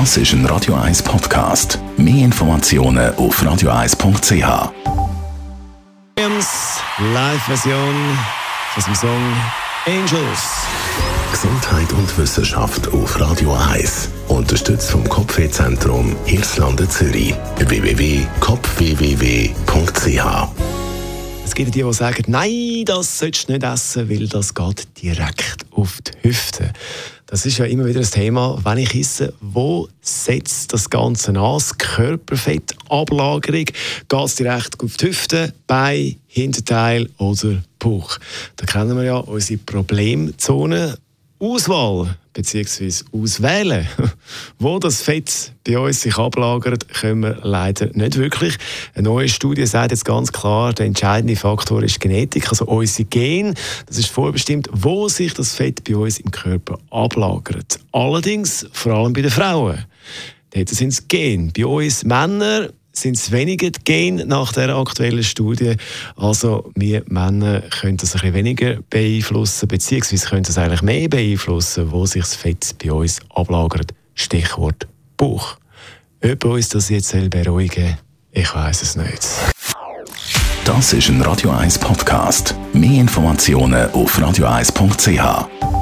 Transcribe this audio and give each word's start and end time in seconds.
Das 0.00 0.16
ist 0.16 0.32
ein 0.32 0.44
Radio 0.46 0.74
1 0.74 1.04
Podcast. 1.04 1.78
Mehr 1.96 2.24
Informationen 2.24 3.14
auf 3.14 3.40
radio1.ch. 3.40 4.72
Williams, 6.16 6.80
Live-Version 7.12 8.18
von 8.74 8.82
dem 8.82 8.94
Song 8.96 9.32
Angels. 9.86 10.66
Gesundheit 11.30 11.92
und 11.92 12.18
Wissenschaft 12.18 12.88
auf 12.88 13.20
Radio 13.20 13.54
1. 13.54 14.08
Unterstützt 14.26 14.90
vom 14.90 15.08
Kopfwehzentrum 15.08 16.16
Irlande 16.26 16.88
Zürich. 16.88 17.32
www.kopfwww.ch 17.58 20.24
Es 21.44 21.54
gibt 21.54 21.72
die, 21.72 21.84
die 21.84 21.92
sagen, 21.92 22.24
nein, 22.26 22.82
das 22.84 23.20
sollst 23.20 23.48
du 23.48 23.52
nicht 23.52 23.62
essen, 23.62 24.10
weil 24.10 24.26
das 24.26 24.54
geht 24.54 24.88
direkt 25.00 25.64
auf 25.70 25.98
die 26.02 26.28
Hüfte. 26.28 26.72
Das 27.26 27.46
ist 27.46 27.58
ja 27.58 27.64
immer 27.64 27.86
wieder 27.86 28.00
ein 28.00 28.10
Thema, 28.10 28.58
wenn 28.64 28.78
ich 28.78 28.94
esse, 28.94 29.32
wo 29.40 29.88
setzt 30.02 30.72
das 30.72 30.90
Ganze 30.90 31.30
an? 31.30 31.34
Das 31.34 31.76
Körperfettablagerung, 31.78 33.64
geht 33.64 34.24
es 34.24 34.34
direkt 34.36 34.78
auf 34.82 34.96
die 34.98 35.06
Hüfte, 35.06 35.54
Bein, 35.66 36.16
Hinterteil 36.26 37.08
oder 37.18 37.62
Bauch? 37.78 38.18
Da 38.56 38.66
kennen 38.66 38.96
wir 38.96 39.04
ja 39.04 39.16
unsere 39.16 39.58
Problemzone. 39.58 40.98
Auswahl 41.44 42.16
bzw. 42.32 43.04
auswählen, 43.12 43.86
wo 44.58 44.78
das 44.78 45.02
Fett 45.02 45.52
bei 45.66 45.78
uns 45.78 46.00
sich 46.00 46.16
ablagert, 46.16 46.88
können 46.88 47.22
wir 47.22 47.38
leider 47.42 47.90
nicht 47.92 48.16
wirklich. 48.16 48.56
Eine 48.94 49.08
neue 49.08 49.28
Studie 49.28 49.66
sagt 49.66 49.90
jetzt 49.90 50.06
ganz 50.06 50.32
klar, 50.32 50.72
der 50.72 50.86
entscheidende 50.86 51.36
Faktor 51.36 51.82
ist 51.82 52.00
Genetik, 52.00 52.48
also 52.48 52.64
unsere 52.64 53.04
Gen. 53.08 53.54
Das 53.86 53.98
ist 53.98 54.08
vorbestimmt, 54.08 54.68
wo 54.72 55.08
sich 55.08 55.34
das 55.34 55.54
Fett 55.54 55.84
bei 55.84 55.94
uns 55.94 56.18
im 56.18 56.30
Körper 56.30 56.78
ablagert. 56.90 57.78
Allerdings 57.92 58.66
vor 58.72 58.94
allem 58.94 59.12
bei 59.12 59.20
den 59.20 59.30
Frauen. 59.30 59.84
Dort 60.54 60.70
sind 60.70 60.88
es 60.88 61.06
Gen. 61.08 61.52
Bei 61.54 61.66
uns 61.66 62.04
Männern 62.04 62.70
sind 62.94 63.16
es 63.16 63.32
weniger 63.32 63.70
die 63.70 63.80
Gene 63.84 64.24
nach 64.24 64.52
der 64.52 64.74
aktuellen 64.74 65.22
Studie. 65.22 65.76
Also 66.16 66.70
wir 66.74 67.02
Männer 67.08 67.60
können 67.60 67.96
das 67.96 68.14
ein 68.14 68.20
bisschen 68.20 68.34
weniger 68.34 68.78
beeinflussen, 68.88 69.68
beziehungsweise 69.68 70.26
können 70.26 70.44
das 70.44 70.58
eigentlich 70.58 70.82
mehr 70.82 71.08
beeinflussen, 71.08 71.90
wo 71.90 72.06
sich 72.06 72.22
das 72.22 72.34
Fett 72.34 72.74
bei 72.82 72.92
uns 72.92 73.20
ablagert. 73.34 73.92
Stichwort 74.14 74.86
Bauch. 75.16 75.56
Ob 76.22 76.44
uns 76.44 76.70
das 76.70 76.88
jetzt 76.88 77.14
beruhigen 77.30 77.98
ich 78.34 78.52
weiß 78.52 78.82
es 78.82 78.96
nicht. 78.96 79.28
Das 80.64 80.92
ist 80.92 81.08
ein 81.08 81.22
Radio 81.22 81.50
1 81.50 81.78
Podcast. 81.78 82.54
Mehr 82.72 83.00
Informationen 83.00 83.90
auf 83.92 84.18
radio1.ch. 84.18 85.73